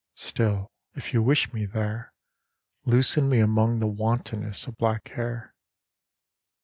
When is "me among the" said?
3.29-3.85